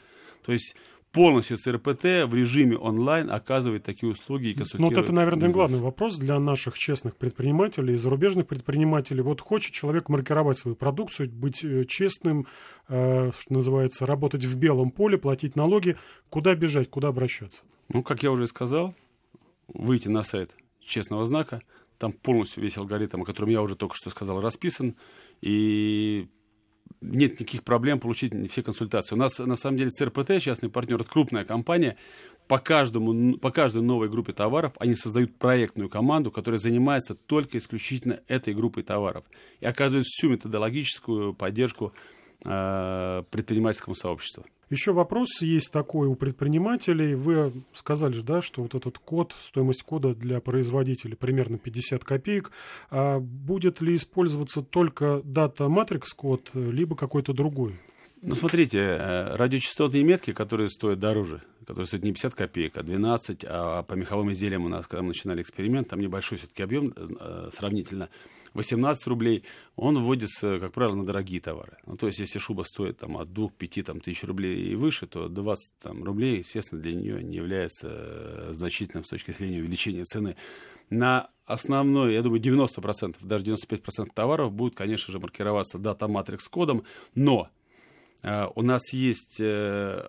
То 0.46 0.54
есть 0.54 0.78
полностью 1.16 1.58
с 1.58 1.66
РПТ 1.66 2.04
в 2.28 2.36
режиме 2.36 2.78
онлайн 2.78 3.32
оказывает 3.32 3.84
такие 3.84 4.12
услуги 4.12 4.48
и 4.48 4.54
консультирует. 4.54 4.92
Ну, 4.92 4.96
вот 4.96 5.04
это, 5.04 5.14
наверное, 5.14 5.48
бизнес. 5.48 5.56
главный 5.56 5.80
вопрос 5.80 6.18
для 6.18 6.40
наших 6.40 6.78
честных 6.78 7.16
предпринимателей, 7.16 7.96
зарубежных 7.96 8.48
предпринимателей. 8.48 9.22
Вот 9.22 9.42
хочет 9.42 9.74
человек 9.74 10.10
маркировать 10.10 10.60
свою 10.60 10.76
продукцию, 10.76 11.32
быть 11.32 11.64
э, 11.64 11.86
честным, 11.86 12.48
э, 12.90 13.32
что 13.40 13.54
называется, 13.54 14.06
работать 14.06 14.44
в 14.44 14.56
белом 14.58 14.92
поле, 14.92 15.18
платить 15.18 15.56
налоги. 15.56 15.98
Куда 16.30 16.54
бежать, 16.54 16.90
куда 16.90 17.08
обращаться? 17.08 17.64
Ну, 17.90 18.04
как 18.04 18.22
я 18.22 18.32
уже 18.32 18.48
сказал, 18.48 18.94
выйти 19.68 20.10
на 20.10 20.24
сайт 20.24 20.52
честного 20.84 21.26
знака, 21.26 21.62
там 21.98 22.12
полностью 22.12 22.62
весь 22.62 22.78
алгоритм, 22.78 23.22
о 23.22 23.26
котором 23.26 23.50
я 23.50 23.62
уже 23.62 23.76
только 23.76 23.96
что 23.96 24.10
сказал, 24.10 24.42
расписан, 24.42 24.96
и 25.42 26.28
нет 27.02 27.40
никаких 27.40 27.64
проблем 27.64 28.00
получить 28.00 28.34
все 28.52 28.64
консультации. 28.64 29.16
У 29.16 29.18
нас, 29.18 29.38
на 29.40 29.56
самом 29.56 29.78
деле, 29.78 29.90
ЦРПТ, 29.90 30.42
частный 30.42 30.70
партнер, 30.70 31.00
это 31.00 31.10
крупная 31.10 31.46
компания. 31.46 31.98
По, 32.48 32.60
каждому, 32.60 33.38
по 33.38 33.50
каждой 33.52 33.82
новой 33.82 34.08
группе 34.08 34.32
товаров 34.32 34.74
они 34.78 34.96
создают 34.96 35.36
проектную 35.36 35.90
команду, 35.90 36.32
которая 36.32 36.60
занимается 36.60 37.16
только 37.16 37.58
исключительно 37.58 38.20
этой 38.28 38.54
группой 38.54 38.84
товаров. 38.84 39.26
И 39.62 39.66
оказывает 39.66 40.06
всю 40.06 40.30
методологическую 40.30 41.34
поддержку 41.34 41.94
э, 42.44 43.24
предпринимательскому 43.32 43.96
сообществу. 43.96 44.46
Еще 44.70 44.94
вопрос 44.94 45.42
есть 45.42 45.72
такой 45.72 46.08
у 46.08 46.16
предпринимателей. 46.16 47.16
Вы 47.16 47.52
сказали 47.74 48.20
да, 48.22 48.42
что 48.42 48.64
вот 48.64 48.74
этот 48.74 48.98
код, 48.98 49.36
стоимость 49.42 49.84
кода 49.84 50.16
для 50.16 50.40
производителя 50.42 51.16
примерно 51.16 51.58
50 51.58 52.04
копеек. 52.04 52.52
А 52.90 53.20
будет 53.20 53.82
ли 53.82 53.96
использоваться 53.96 54.62
только 54.62 55.22
дата 55.24 55.70
матрикс 55.70 56.14
код, 56.14 56.50
либо 56.54 56.96
какой-то 56.96 57.34
другой? 57.34 57.80
Ну, 58.22 58.34
смотрите, 58.34 58.80
э, 58.80 59.36
радиочастотные 59.36 60.04
метки, 60.04 60.34
которые 60.34 60.70
стоят 60.70 61.00
дороже, 61.00 61.44
которые 61.60 61.86
стоят 61.86 62.04
не 62.04 62.12
50 62.12 62.34
копеек, 62.34 62.78
а 62.78 62.82
12, 62.82 63.46
а 63.48 63.84
по 63.84 63.94
меховым 63.94 64.32
изделиям 64.32 64.66
у 64.66 64.68
нас, 64.68 64.88
когда 64.88 65.04
мы 65.04 65.10
начинали 65.10 65.44
эксперимент, 65.44 65.90
там 65.90 66.00
небольшой 66.00 66.40
все-таки 66.40 66.64
объем 66.64 66.92
э, 66.96 67.50
сравнительно, 67.54 68.10
18 68.56 69.08
рублей, 69.08 69.44
он 69.76 70.00
вводится, 70.00 70.60
как 70.60 70.74
правило, 70.74 70.96
на 70.96 71.06
дорогие 71.06 71.42
товары. 71.42 71.78
Ну, 71.86 71.98
то 71.98 72.08
есть, 72.08 72.20
если 72.20 72.40
шуба 72.40 72.64
стоит 72.64 72.98
там, 72.98 73.18
от 73.18 73.28
2-5 73.30 73.84
там, 73.84 74.00
тысяч 74.00 74.24
рублей 74.24 74.72
и 74.72 74.76
выше, 74.76 75.08
то 75.08 75.28
20 75.28 75.74
там, 75.80 76.04
рублей, 76.04 76.40
естественно, 76.40 76.82
для 76.82 76.96
нее 76.96 77.22
не 77.22 77.36
является 77.36 77.88
э, 77.92 78.50
значительным 78.54 79.04
с 79.04 79.10
точки 79.10 79.32
зрения 79.32 79.60
увеличения 79.60 80.06
цены. 80.06 80.38
На 80.90 81.30
основной, 81.46 82.14
я 82.14 82.22
думаю, 82.22 82.42
90%, 82.42 83.18
даже 83.22 83.46
95% 83.46 84.08
товаров 84.14 84.54
будут, 84.54 84.76
конечно 84.76 85.12
же, 85.12 85.20
маркироваться 85.20 85.78
дата 85.78 86.08
матрикс 86.08 86.48
кодом, 86.48 86.84
но 87.14 87.50
у 88.56 88.64
нас 88.64 88.92
есть 88.92 89.38
э, 89.40 90.08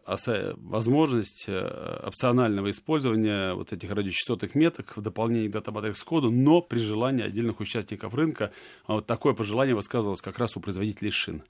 возможность 0.57 1.45
э, 1.49 2.01
опционального 2.03 2.71
использования 2.71 3.53
вот 3.53 3.75
этих 3.75 3.91
радиочастотных 3.91 4.55
меток 4.55 4.97
в 4.97 5.03
дополнение 5.03 5.51
к 5.51 5.53
датабатерикс 5.53 6.03
коду, 6.03 6.31
но 6.31 6.63
при 6.63 6.79
желании 6.79 7.25
отдельных 7.25 7.61
участников 7.61 8.15
рынка. 8.15 8.53
А 8.87 8.95
вот 8.95 9.07
такое 9.07 9.35
пожелание 9.35 9.75
высказывалось 9.75 10.23
как 10.23 10.39
раз 10.39 10.57
у 10.57 10.61
производителей 10.61 11.11
шин. 11.11 11.43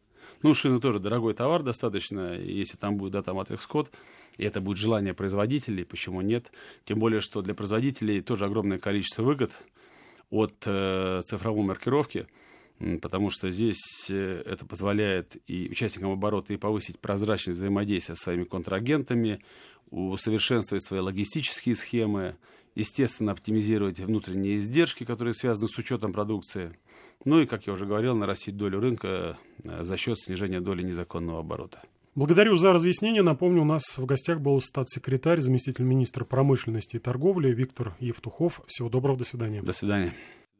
Ну, 0.42 0.54
шины 0.54 0.80
тоже 0.80 0.98
дорогой 0.98 1.34
товар 1.34 1.62
достаточно, 1.62 2.34
если 2.34 2.76
там 2.76 2.96
будет 2.96 3.12
дата 3.12 3.32
матрикс 3.32 3.64
код, 3.64 3.92
и 4.36 4.42
это 4.42 4.60
будет 4.60 4.78
желание 4.78 5.14
производителей, 5.14 5.84
почему 5.84 6.20
нет? 6.20 6.50
Тем 6.84 6.98
более, 6.98 7.20
что 7.20 7.42
для 7.42 7.54
производителей 7.54 8.22
тоже 8.22 8.44
огромное 8.44 8.78
количество 8.78 9.22
выгод 9.22 9.52
от 10.30 10.64
э, 10.66 11.22
цифровой 11.24 11.64
маркировки– 11.64 12.26
потому 12.78 13.30
что 13.30 13.50
здесь 13.50 14.10
э, 14.10 14.42
это 14.44 14.66
позволяет 14.66 15.36
и 15.46 15.68
участникам 15.70 16.10
оборота 16.10 16.52
и 16.52 16.56
повысить 16.56 16.98
прозрачность 16.98 17.58
взаимодействия 17.58 18.14
со 18.14 18.24
своими 18.24 18.44
контрагентами, 18.44 19.40
усовершенствовать 19.90 20.84
свои 20.84 21.00
логистические 21.00 21.74
схемы, 21.76 22.36
естественно, 22.74 23.32
оптимизировать 23.32 24.00
внутренние 24.00 24.58
издержки, 24.58 25.04
которые 25.04 25.34
связаны 25.34 25.68
с 25.68 25.78
учетом 25.78 26.12
продукции. 26.12 26.76
Ну 27.24 27.40
и, 27.40 27.46
как 27.46 27.66
я 27.66 27.72
уже 27.72 27.86
говорил, 27.86 28.14
нарастить 28.14 28.56
долю 28.56 28.80
рынка 28.80 29.38
э, 29.64 29.82
за 29.82 29.96
счет 29.96 30.18
снижения 30.18 30.60
доли 30.60 30.82
незаконного 30.82 31.40
оборота. 31.40 31.82
Благодарю 32.14 32.56
за 32.56 32.72
разъяснение. 32.72 33.22
Напомню, 33.22 33.62
у 33.62 33.66
нас 33.66 33.82
в 33.98 34.06
гостях 34.06 34.40
был 34.40 34.60
статс-секретарь, 34.60 35.40
заместитель 35.40 35.84
министра 35.84 36.24
промышленности 36.24 36.96
и 36.96 36.98
торговли 36.98 37.52
Виктор 37.52 37.94
Евтухов. 38.00 38.62
Всего 38.66 38.88
доброго, 38.88 39.18
до 39.18 39.24
свидания. 39.24 39.60
До 39.60 39.72
свидания. 39.72 40.14